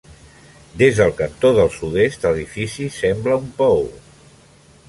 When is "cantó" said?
1.19-1.51